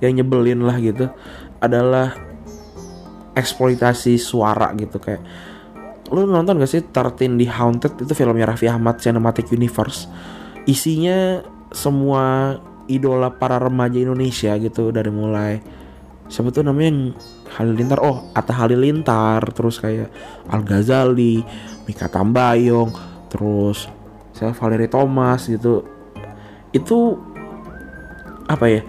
yang 0.03 0.12
nyebelin 0.20 0.63
lah 0.63 0.75
gitu 0.84 1.08
adalah 1.63 2.15
eksploitasi 3.36 4.20
suara 4.20 4.72
gitu 4.75 5.00
kayak 5.00 5.24
lu 6.15 6.24
nonton 6.31 6.55
gak 6.55 6.72
sih 6.72 6.81
13 6.81 7.36
di 7.36 7.45
Haunted? 7.45 8.00
Itu 8.07 8.15
filmnya 8.15 8.48
Raffi 8.48 8.72
Ahmad 8.72 9.03
Cinematic 9.03 9.51
Universe. 9.51 10.07
Isinya 10.63 11.43
semua 11.75 12.55
idola 12.88 13.34
para 13.34 13.60
remaja 13.60 14.00
Indonesia 14.00 14.55
gitu 14.55 14.93
dari 14.93 15.12
mulai 15.12 15.60
siapa 16.25 16.50
tuh 16.50 16.65
namanya 16.65 16.89
yang 16.89 17.00
Halilintar? 17.55 18.00
Oh 18.01 18.29
Atta 18.34 18.53
Halilintar 18.53 19.41
terus 19.53 19.77
kayak 19.77 20.10
Al 20.50 20.65
Ghazali 20.65 21.45
Mika 21.86 22.10
Tambayong 22.10 22.89
terus 23.29 23.89
saya 24.36 24.51
Valerie 24.51 24.91
Thomas 24.91 25.48
gitu. 25.48 25.86
Itu 26.74 27.19
apa 28.45 28.65
ya 28.69 28.81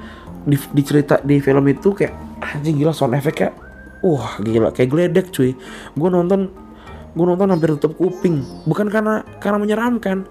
di, 0.44 0.56
di 0.58 0.82
cerita 0.84 1.20
di 1.22 1.40
film 1.40 1.64
itu 1.70 1.94
kayak 1.96 2.12
anjing 2.42 2.76
gila 2.76 2.92
sound 2.92 3.16
effect 3.16 3.56
wah 4.04 4.36
gila 4.42 4.72
kayak 4.74 4.90
geledek 4.90 5.26
cuy. 5.30 5.54
Gue 5.94 6.08
nonton 6.10 6.50
gue 7.16 7.24
nonton 7.24 7.48
hampir 7.48 7.72
tutup 7.80 7.96
kuping. 7.96 8.44
Bukan 8.68 8.92
karena 8.92 9.24
karena 9.40 9.56
menyeramkan. 9.56 10.28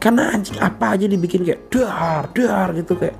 Karena 0.00 0.32
anjing 0.32 0.56
apa 0.56 0.96
aja 0.96 1.04
dibikin 1.04 1.44
kayak 1.44 1.68
dar 1.68 2.24
dar 2.32 2.72
gitu 2.72 2.96
kayak 2.96 3.16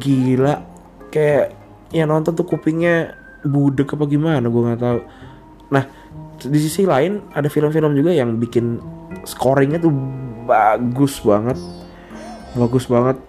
gila. 0.00 0.64
Kayak 1.12 1.52
ya 1.92 2.08
nonton 2.08 2.32
tuh 2.32 2.48
kupingnya 2.48 3.12
budek 3.44 3.92
apa 3.92 4.08
gimana 4.08 4.48
gue 4.48 4.62
nggak 4.64 4.80
tahu. 4.80 5.00
Nah 5.76 5.84
di 6.40 6.56
sisi 6.56 6.88
lain 6.88 7.20
ada 7.36 7.52
film-film 7.52 7.92
juga 7.92 8.16
yang 8.16 8.40
bikin 8.40 8.80
scoringnya 9.28 9.76
tuh 9.76 9.92
bagus 10.48 11.20
banget. 11.20 11.60
Bagus 12.56 12.88
banget. 12.88 13.20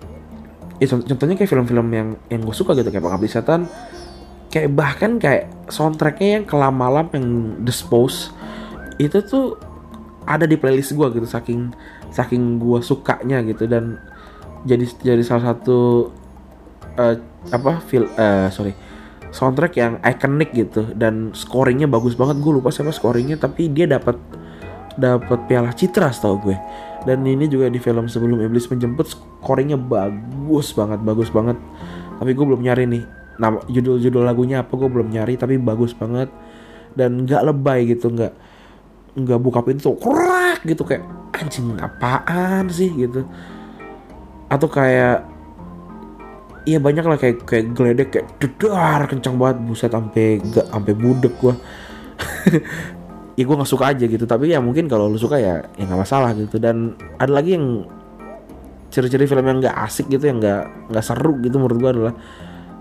Ya 0.80 0.88
cont- 0.88 1.06
contohnya 1.06 1.36
kayak 1.36 1.52
film-film 1.52 1.88
yang 1.92 2.16
yang 2.32 2.42
gue 2.42 2.56
suka 2.56 2.72
gitu 2.72 2.88
kayak 2.88 3.04
Pengabdi 3.04 3.28
Setan. 3.28 3.68
Kayak 4.48 4.72
bahkan 4.76 5.20
kayak 5.20 5.52
soundtracknya 5.68 6.40
yang 6.40 6.46
kelam 6.48 6.76
malam 6.76 7.08
yang 7.12 7.28
Dispose 7.64 8.32
itu 9.00 9.22
tuh 9.24 9.60
ada 10.26 10.46
di 10.46 10.58
playlist 10.58 10.94
gue 10.94 11.08
gitu 11.18 11.28
saking 11.28 11.74
saking 12.14 12.62
gue 12.62 12.80
sukanya 12.84 13.42
gitu. 13.46 13.66
Dan 13.66 13.98
jadi 14.68 14.86
jadi 15.02 15.24
salah 15.26 15.54
satu 15.54 16.10
eh, 16.98 17.18
apa 17.50 17.82
fil 17.82 18.06
eh, 18.06 18.48
sorry 18.54 18.74
soundtrack 19.32 19.74
yang 19.80 19.94
ikonik 20.04 20.52
gitu. 20.54 20.92
Dan 20.94 21.34
scoringnya 21.34 21.90
bagus 21.90 22.14
banget. 22.14 22.38
Gue 22.44 22.60
lupa 22.62 22.70
siapa 22.70 22.94
scoringnya 22.94 23.40
tapi 23.40 23.72
dia 23.72 23.90
dapat 23.90 24.20
dapat 25.00 25.48
piala 25.48 25.72
citra 25.74 26.12
setahu 26.14 26.52
gue. 26.52 26.58
Dan 27.02 27.26
ini 27.26 27.50
juga 27.50 27.66
di 27.66 27.82
film 27.82 28.06
sebelum 28.06 28.46
iblis 28.46 28.70
menjemput 28.70 29.10
scoringnya 29.10 29.80
bagus 29.80 30.76
banget 30.78 31.00
bagus 31.02 31.34
banget. 31.34 31.58
Tapi 32.22 32.32
gue 32.38 32.46
belum 32.46 32.62
nyari 32.62 32.86
nih 32.86 33.04
nama 33.42 33.58
judul-judul 33.66 34.22
lagunya 34.22 34.62
apa 34.62 34.78
gue 34.78 34.86
belum 34.86 35.10
nyari 35.10 35.34
tapi 35.40 35.58
bagus 35.58 35.98
banget. 35.98 36.30
Dan 36.94 37.26
nggak 37.26 37.42
lebay 37.48 37.88
gitu 37.88 38.12
nggak 38.12 38.51
nggak 39.12 39.40
buka 39.44 39.60
pintu 39.66 39.92
kurak 40.00 40.64
gitu 40.64 40.88
kayak 40.88 41.04
anjing 41.36 41.76
apaan 41.80 42.68
sih? 42.72 42.92
gitu. 42.94 43.28
Atau 44.48 44.68
kayak 44.72 45.32
Iya 46.62 46.78
banyak 46.78 47.02
lah 47.02 47.18
kayak 47.18 47.42
kayak 47.50 47.66
geledek 47.74 48.10
kayak 48.14 48.28
dedar 48.38 49.10
kencang 49.10 49.34
banget 49.34 49.58
buset 49.66 49.90
sampai 49.90 50.38
gak 50.54 50.70
sampai 50.70 50.94
budek 50.94 51.34
gua. 51.42 51.58
ya 53.38 53.44
gue 53.50 53.56
nggak 53.58 53.72
suka 53.72 53.90
aja 53.90 54.06
gitu. 54.06 54.30
Tapi 54.30 54.54
ya 54.54 54.62
mungkin 54.62 54.86
kalau 54.86 55.10
lu 55.10 55.18
suka 55.18 55.42
ya 55.42 55.66
ya 55.74 55.84
nggak 55.90 56.02
masalah 56.06 56.38
gitu. 56.38 56.62
Dan 56.62 56.94
ada 57.18 57.34
lagi 57.34 57.58
yang 57.58 57.90
ciri-ciri 58.94 59.26
film 59.26 59.42
yang 59.42 59.58
nggak 59.58 59.74
asik 59.74 60.06
gitu 60.06 60.30
yang 60.30 60.38
nggak 60.38 60.94
nggak 60.94 61.02
seru 61.02 61.34
gitu 61.42 61.58
menurut 61.58 61.78
gua 61.82 61.92
adalah 61.98 62.14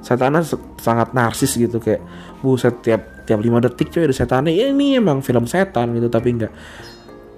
setannya 0.05 0.45
se- 0.45 0.77
sangat 0.77 1.17
narsis 1.17 1.57
gitu 1.57 1.81
kayak 1.81 2.05
buset 2.45 2.77
tiap 2.85 3.01
tiap 3.31 3.39
lima 3.39 3.63
detik 3.63 3.95
coy 3.95 4.11
ada 4.11 4.15
setannya 4.15 4.51
ya 4.51 4.75
ini 4.75 4.99
emang 4.99 5.23
film 5.23 5.47
setan 5.47 5.95
gitu 5.95 6.11
tapi 6.11 6.35
nggak 6.35 6.53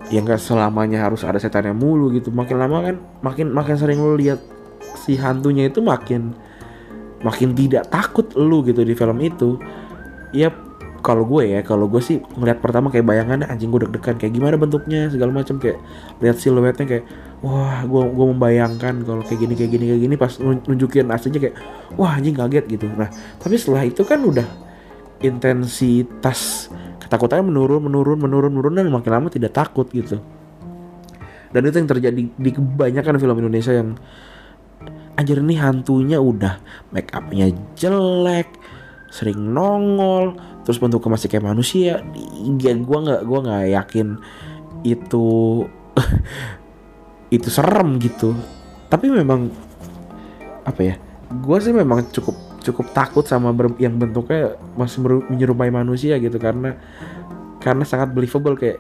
ya 0.09 0.25
nggak 0.25 0.41
selamanya 0.41 1.05
harus 1.05 1.21
ada 1.29 1.37
setannya 1.37 1.77
mulu 1.77 2.09
gitu. 2.17 2.33
Makin 2.33 2.57
lama 2.57 2.81
kan 2.81 2.97
makin 3.21 3.53
makin 3.53 3.77
sering 3.77 4.01
lu 4.01 4.17
lihat 4.17 4.41
si 5.05 5.21
hantunya 5.21 5.69
itu 5.69 5.85
makin 5.85 6.33
makin 7.21 7.53
tidak 7.53 7.93
takut 7.93 8.33
lu 8.35 8.65
gitu 8.65 8.81
di 8.83 8.97
film 8.97 9.21
itu. 9.21 9.61
Ya 10.33 10.49
kalau 11.03 11.27
gue 11.27 11.51
ya 11.51 11.61
kalau 11.67 11.91
gue 11.91 11.99
sih 11.99 12.23
ngeliat 12.39 12.63
pertama 12.63 12.89
kayak 12.89 13.03
bayangannya 13.03 13.51
anjing 13.51 13.75
gue 13.75 13.85
deg-degan 13.85 14.17
kayak 14.23 14.33
gimana 14.39 14.55
bentuknya 14.55 15.11
segala 15.11 15.35
macam 15.35 15.59
kayak 15.59 15.83
lihat 16.23 16.39
siluetnya 16.39 16.87
kayak 16.87 17.05
wah 17.43 17.83
gue 17.83 18.03
gue 18.07 18.27
membayangkan 18.33 19.03
kalau 19.03 19.23
kayak 19.27 19.43
gini 19.43 19.55
kayak 19.59 19.71
gini 19.75 19.85
kayak 19.91 20.03
gini 20.07 20.15
pas 20.15 20.33
nun- 20.39 20.63
nunjukin 20.63 21.11
aslinya 21.11 21.41
kayak 21.43 21.57
wah 21.99 22.15
anjing 22.15 22.39
kaget 22.39 22.65
gitu. 22.71 22.87
Nah 22.95 23.11
tapi 23.43 23.59
setelah 23.59 23.83
itu 23.83 24.07
kan 24.07 24.23
udah 24.23 24.47
intensitas. 25.23 26.69
Ketakutannya 27.00 27.47
menurun 27.47 27.83
menurun 27.87 28.19
menurun 28.19 28.52
menurun 28.52 28.75
dan 28.76 28.91
makin 28.91 29.12
lama 29.14 29.29
tidak 29.31 29.55
takut 29.55 29.88
gitu. 29.91 30.19
Dan 31.52 31.69
itu 31.69 31.76
yang 31.79 31.88
terjadi 31.88 32.21
di 32.21 32.50
kebanyakan 32.50 33.21
film 33.21 33.37
Indonesia 33.38 33.73
yang 33.73 33.97
anjir 35.14 35.38
ini 35.38 35.55
hantunya 35.61 36.19
udah 36.19 36.59
make 36.91 37.12
upnya 37.12 37.52
jelek 37.76 38.49
sering 39.12 39.52
nongol 39.52 40.41
terus 40.64 40.81
bentuknya 40.81 41.14
masih 41.14 41.29
kayak 41.29 41.47
manusia. 41.47 42.00
Ya 42.61 42.73
gue 42.73 42.99
nggak 42.99 43.23
gua 43.29 43.38
nggak 43.45 43.64
yakin 43.76 44.17
itu 44.83 45.29
itu 47.37 47.49
serem 47.52 48.00
gitu. 48.00 48.33
Tapi 48.88 49.12
memang 49.12 49.52
apa 50.62 50.81
ya 50.81 50.95
gue 51.33 51.57
sih 51.61 51.75
memang 51.75 52.07
cukup 52.12 52.51
cukup 52.62 52.95
takut 52.95 53.26
sama 53.26 53.50
ber- 53.50 53.78
yang 53.83 53.99
bentuknya 53.99 54.57
masih 54.78 55.02
menyerupai 55.28 55.69
manusia 55.69 56.16
gitu. 56.23 56.38
Karena 56.38 56.78
karena 57.59 57.85
sangat 57.87 58.14
believable 58.14 58.54
kayak 58.59 58.78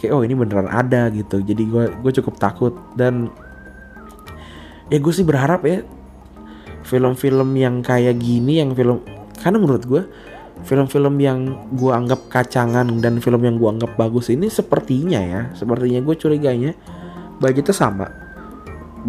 kayak 0.00 0.12
oh 0.16 0.24
ini 0.24 0.34
beneran 0.34 0.68
ada 0.68 1.12
gitu. 1.12 1.44
Jadi 1.44 1.62
gue 1.68 1.84
gue 2.00 2.12
cukup 2.20 2.34
takut. 2.40 2.72
Dan 2.96 3.28
ya 4.88 4.98
gue 4.98 5.12
sih 5.12 5.24
berharap 5.24 5.64
ya 5.68 5.84
film-film 6.88 7.52
yang 7.60 7.84
kayak 7.84 8.16
gini 8.16 8.64
yang 8.64 8.72
film 8.72 9.04
karena 9.36 9.60
menurut 9.60 9.84
gue 9.84 10.02
film-film 10.64 11.20
yang 11.20 11.68
gue 11.76 11.92
anggap 11.92 12.26
kacangan 12.32 12.88
dan 12.98 13.20
film 13.20 13.44
yang 13.44 13.60
gue 13.60 13.68
anggap 13.68 13.94
bagus 13.94 14.32
ini 14.32 14.48
sepertinya 14.48 15.20
ya 15.20 15.40
sepertinya 15.52 16.00
gue 16.02 16.14
curiganya 16.16 16.72
budgetnya 17.38 17.76
sama 17.76 18.06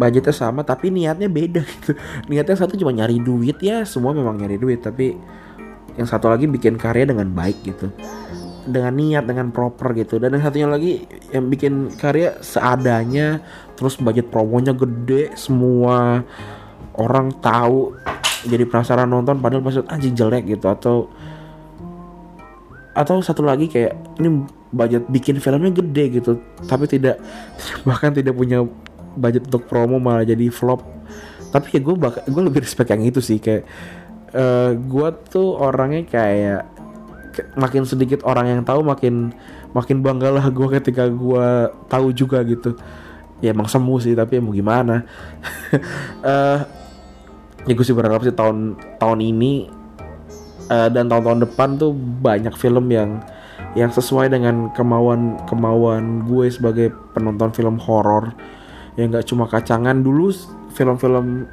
budgetnya 0.00 0.32
sama 0.32 0.64
tapi 0.64 0.88
niatnya 0.88 1.28
beda 1.28 1.60
gitu. 1.60 1.92
Niatnya 2.32 2.56
satu 2.56 2.80
cuma 2.80 2.96
nyari 2.96 3.20
duit 3.20 3.60
ya 3.60 3.84
semua 3.84 4.16
memang 4.16 4.40
nyari 4.40 4.56
duit 4.56 4.80
tapi 4.80 5.12
yang 6.00 6.08
satu 6.08 6.32
lagi 6.32 6.48
bikin 6.48 6.80
karya 6.80 7.04
dengan 7.04 7.28
baik 7.28 7.60
gitu. 7.60 7.92
Dengan 8.64 8.96
niat 8.96 9.28
dengan 9.28 9.52
proper 9.52 9.92
gitu. 9.92 10.16
Dan 10.16 10.40
yang 10.40 10.44
satunya 10.48 10.68
lagi 10.72 11.04
yang 11.36 11.52
bikin 11.52 11.92
karya 12.00 12.40
seadanya 12.40 13.44
terus 13.76 14.00
budget 14.00 14.32
promonya 14.32 14.72
gede 14.72 15.36
semua 15.36 16.24
orang 16.96 17.36
tahu 17.44 17.92
jadi 18.48 18.64
penasaran 18.64 19.04
nonton 19.04 19.36
padahal 19.36 19.60
maksud 19.60 19.84
anjing 19.92 20.16
jelek 20.16 20.48
gitu. 20.48 20.64
Atau 20.64 21.12
atau 22.96 23.20
satu 23.20 23.44
lagi 23.44 23.68
kayak 23.68 23.94
ini 24.18 24.48
budget 24.70 25.06
bikin 25.10 25.38
filmnya 25.42 25.70
gede 25.74 26.20
gitu 26.22 26.38
tapi 26.66 26.86
tidak 26.86 27.18
bahkan 27.86 28.14
tidak 28.14 28.34
punya 28.34 28.62
budget 29.16 29.46
untuk 29.48 29.66
promo 29.66 29.98
malah 29.98 30.26
jadi 30.26 30.50
flop. 30.50 30.84
Tapi 31.50 31.78
ya 31.78 31.80
gue 31.82 31.94
bak 31.98 32.26
gue 32.30 32.42
lebih 32.42 32.62
respect 32.62 32.90
yang 32.94 33.02
itu 33.02 33.18
sih 33.18 33.42
kayak 33.42 33.66
eh 34.30 34.70
gue 34.78 35.08
tuh 35.26 35.58
orangnya 35.58 36.06
kayak 36.06 36.62
makin 37.58 37.82
sedikit 37.82 38.22
orang 38.22 38.46
yang 38.46 38.60
tahu 38.62 38.86
makin 38.86 39.34
makin 39.74 40.02
bangga 40.02 40.30
lah 40.34 40.46
gue 40.50 40.68
ketika 40.78 41.10
gue 41.10 41.46
tahu 41.90 42.14
juga 42.14 42.42
gitu. 42.46 42.78
Ya 43.40 43.56
emang 43.56 43.66
semu 43.72 43.96
sih 43.98 44.12
tapi 44.12 44.38
ya 44.38 44.42
mau 44.44 44.54
gimana? 44.54 45.02
Eh 46.20 46.58
ya 47.68 47.72
gue 47.76 47.84
sih 47.84 47.96
berharap 47.96 48.24
sih 48.24 48.32
tahun 48.32 48.78
tahun 48.96 49.20
ini 49.20 49.68
uh, 50.70 50.88
dan 50.88 51.10
tahun-tahun 51.10 51.44
depan 51.44 51.68
tuh 51.76 51.92
banyak 51.96 52.54
film 52.56 52.88
yang 52.88 53.20
yang 53.76 53.92
sesuai 53.92 54.32
dengan 54.32 54.72
kemauan 54.72 55.38
kemauan 55.46 56.24
gue 56.26 56.46
sebagai 56.48 56.90
penonton 57.12 57.52
film 57.52 57.76
horor 57.78 58.32
yang 58.98 59.14
nggak 59.14 59.26
cuma 59.26 59.46
kacangan 59.46 60.02
dulu 60.02 60.34
film-film 60.74 61.46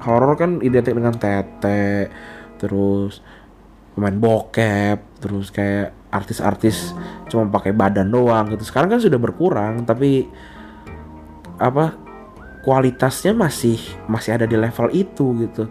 horor 0.00 0.32
kan 0.36 0.64
identik 0.64 0.96
dengan 0.96 1.16
tete 1.16 2.08
terus 2.56 3.20
pemain 3.92 4.16
bokep 4.16 5.20
terus 5.20 5.52
kayak 5.52 5.92
artis-artis 6.08 6.96
cuma 7.28 7.46
pakai 7.46 7.76
badan 7.76 8.08
doang 8.08 8.50
gitu. 8.52 8.64
Sekarang 8.64 8.96
kan 8.96 9.00
sudah 9.00 9.20
berkurang 9.20 9.84
tapi 9.84 10.26
apa 11.60 11.94
kualitasnya 12.64 13.36
masih 13.36 13.76
masih 14.08 14.36
ada 14.36 14.48
di 14.48 14.56
level 14.56 14.88
itu 14.92 15.36
gitu. 15.44 15.68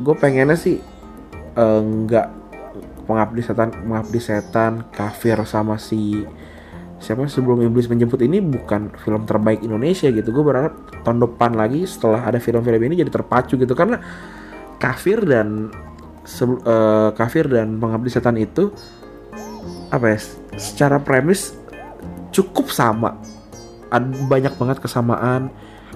Gue 0.00 0.14
pengennya 0.14 0.54
sih 0.54 0.78
enggak 1.56 2.26
uh, 2.30 2.34
pengabdi 3.06 3.42
setan 3.42 3.70
pengabdi 3.72 4.20
setan 4.20 4.72
kafir 4.92 5.38
sama 5.46 5.78
si 5.78 6.26
siapa 6.96 7.28
sebelum 7.28 7.60
iblis 7.60 7.92
menjemput 7.92 8.24
ini 8.24 8.40
bukan 8.40 8.88
film 9.04 9.28
terbaik 9.28 9.60
Indonesia 9.60 10.08
gitu. 10.08 10.28
Gue 10.32 10.44
berharap 10.44 10.74
tahun 11.04 11.22
depan 11.22 11.52
lagi 11.52 11.84
setelah 11.84 12.24
ada 12.24 12.40
film-film 12.40 12.80
ini 12.88 13.04
jadi 13.04 13.12
terpacu 13.12 13.60
gitu. 13.60 13.76
Karena 13.76 14.00
kafir 14.80 15.20
dan 15.24 15.68
uh, 16.66 17.10
kafir 17.12 17.48
dan 17.48 17.76
pengabdi 17.76 18.10
setan 18.12 18.36
itu 18.40 18.72
apa 19.92 20.16
ya 20.16 20.18
secara 20.56 20.96
premis 20.98 21.54
cukup 22.32 22.72
sama. 22.72 23.20
Ada 23.92 24.08
banyak 24.26 24.54
banget 24.56 24.78
kesamaan. 24.80 25.52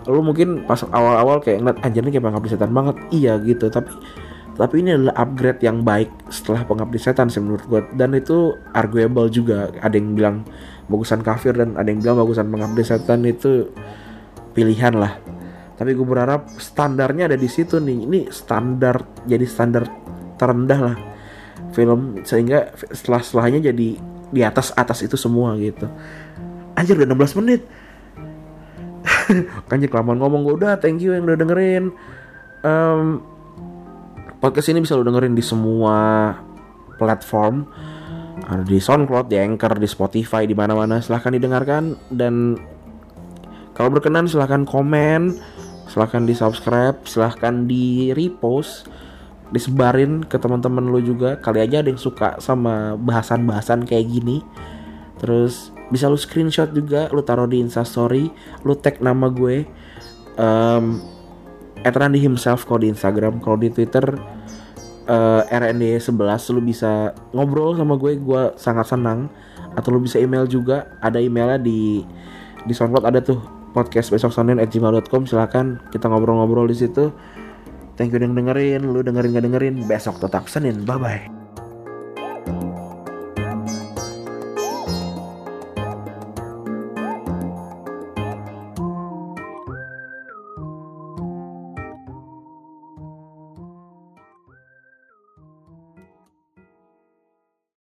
Lu 0.09 0.25
mungkin 0.25 0.65
pas 0.65 0.81
awal-awal 0.85 1.41
kayak 1.45 1.61
ngeliat 1.61 1.79
anjir 1.85 2.01
ini 2.05 2.13
kayak 2.13 2.27
pengabdi 2.29 2.49
setan 2.53 2.73
banget. 2.77 2.97
Iya 3.09 3.41
gitu 3.41 3.73
tapi 3.73 3.91
tapi 4.61 4.85
ini 4.85 4.93
adalah 4.93 5.25
upgrade 5.25 5.65
yang 5.65 5.81
baik 5.81 6.13
setelah 6.29 6.69
pengabdi 6.69 7.01
setan 7.01 7.33
sih 7.33 7.41
menurut 7.41 7.65
gue 7.65 7.81
dan 7.97 8.13
itu 8.13 8.53
arguable 8.77 9.33
juga. 9.33 9.73
Ada 9.81 9.97
yang 9.97 10.13
bilang 10.13 10.37
bagusan 10.91 11.23
kafir 11.23 11.55
dan 11.55 11.79
ada 11.79 11.87
yang 11.87 12.03
bilang 12.03 12.19
bagusan 12.27 12.51
pengabdi 12.51 12.83
setan 12.83 13.23
itu 13.23 13.71
pilihan 14.53 14.99
lah. 14.99 15.23
Tapi 15.79 15.97
gue 15.97 16.05
berharap 16.05 16.51
standarnya 16.59 17.31
ada 17.31 17.39
di 17.39 17.49
situ 17.49 17.79
nih. 17.79 18.05
Ini 18.05 18.21
standar 18.29 19.25
jadi 19.25 19.47
standar 19.47 19.87
terendah 20.37 20.81
lah 20.83 20.97
film 21.71 22.21
sehingga 22.27 22.75
setelah 22.91 23.23
setelahnya 23.23 23.71
jadi 23.71 23.89
di 24.31 24.41
atas 24.43 24.75
atas 24.75 25.07
itu 25.07 25.15
semua 25.15 25.55
gitu. 25.57 25.87
Anjir 26.75 26.99
udah 26.99 27.09
16 27.09 27.39
menit. 27.41 27.63
Kan 29.71 29.79
kelamaan 29.79 30.19
ngomong 30.19 30.43
gue 30.45 30.55
udah 30.61 30.77
thank 30.83 31.01
you 31.01 31.15
yang 31.15 31.25
udah 31.25 31.39
dengerin. 31.39 31.95
Um, 32.61 33.25
podcast 34.43 34.69
ini 34.69 34.85
bisa 34.85 34.99
lo 34.99 35.07
dengerin 35.07 35.33
di 35.33 35.45
semua 35.45 36.35
platform 37.01 37.65
ada 38.51 38.67
di 38.67 38.83
SoundCloud, 38.83 39.31
di 39.31 39.39
Anchor, 39.39 39.79
di 39.79 39.87
Spotify, 39.87 40.43
di 40.43 40.59
mana-mana. 40.59 40.99
Silahkan 40.99 41.31
didengarkan 41.31 41.95
dan 42.11 42.59
kalau 43.79 43.95
berkenan 43.95 44.27
silahkan 44.27 44.67
komen, 44.67 45.39
silahkan 45.87 46.27
di 46.27 46.35
subscribe, 46.35 46.99
silahkan 47.07 47.71
di 47.71 48.11
repost, 48.11 48.91
disebarin 49.55 50.27
ke 50.27 50.35
teman-teman 50.35 50.91
lo 50.91 50.99
juga. 50.99 51.39
Kali 51.39 51.63
aja 51.63 51.79
ada 51.79 51.95
yang 51.95 52.03
suka 52.03 52.43
sama 52.43 52.99
bahasan-bahasan 52.99 53.87
kayak 53.87 54.11
gini. 54.11 54.43
Terus 55.23 55.71
bisa 55.95 56.11
lu 56.11 56.19
screenshot 56.19 56.75
juga, 56.75 57.07
lu 57.15 57.23
taruh 57.23 57.47
di 57.47 57.63
Instastory, 57.63 58.35
lu 58.67 58.75
tag 58.75 58.99
nama 58.99 59.31
gue. 59.31 59.63
Um, 60.35 60.99
Randy 61.81 62.21
himself 62.21 62.67
kalau 62.67 62.83
di 62.83 62.91
Instagram, 62.91 63.39
kalau 63.39 63.57
di 63.57 63.71
Twitter 63.71 64.05
uh, 65.11 65.43
RND 65.51 65.99
11 65.99 66.55
lu 66.55 66.63
bisa 66.63 67.11
ngobrol 67.35 67.75
sama 67.75 67.99
gue 67.99 68.17
gue 68.23 68.43
sangat 68.55 68.87
senang. 68.87 69.27
Atau 69.75 69.95
lu 69.95 70.03
bisa 70.03 70.23
email 70.23 70.47
juga 70.47 70.87
ada 71.03 71.19
emailnya 71.19 71.59
di 71.59 72.07
di 72.63 72.73
SoundCloud 72.73 73.07
ada 73.07 73.19
tuh 73.19 73.43
podcast 73.75 74.11
besok 74.11 74.35
Senin 74.35 74.59
at 74.59 74.71
gmail.com 74.71 75.27
silahkan 75.27 75.83
kita 75.91 76.07
ngobrol-ngobrol 76.07 76.71
di 76.71 76.77
situ. 76.79 77.11
Thank 77.99 78.17
you 78.17 78.23
udah 78.23 78.33
dengerin 78.33 78.81
lu 78.87 79.05
dengerin 79.05 79.37
gak 79.37 79.45
dengerin 79.45 79.75
besok 79.85 80.23
tetap 80.23 80.49
Senin. 80.49 80.87
Bye 80.87 80.97
bye 80.97 81.40